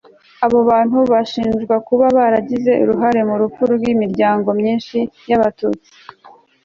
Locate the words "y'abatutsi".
5.29-5.89